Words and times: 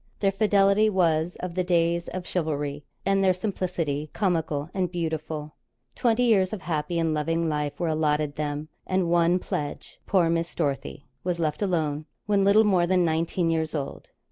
Their 0.19 0.31
fidelity 0.31 0.89
was 0.89 1.37
of 1.41 1.53
the 1.53 1.63
days 1.63 2.07
of 2.07 2.25
chivalry, 2.25 2.83
and 3.05 3.23
their 3.23 3.35
simplicity 3.35 4.09
comical 4.13 4.67
and 4.73 4.91
beautiful. 4.91 5.53
Twenty 5.93 6.23
years 6.23 6.51
of 6.51 6.63
happy 6.63 6.97
and 6.97 7.13
loving 7.13 7.47
life 7.47 7.79
were 7.79 7.87
allotted 7.89 8.35
them 8.35 8.69
and 8.87 9.11
one 9.11 9.37
pledge 9.37 9.99
poor 10.07 10.27
Miss 10.27 10.55
Dorothy 10.55 11.05
was 11.23 11.37
left 11.37 11.61
alone, 11.61 12.07
when 12.25 12.43
little 12.43 12.63
more 12.63 12.87
than 12.87 13.05
nineteen 13.05 13.51
years 13.51 13.75
old. 13.75 14.09